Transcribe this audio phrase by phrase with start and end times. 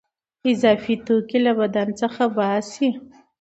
[0.51, 2.89] اضافي توکي له بدن څخه باسي.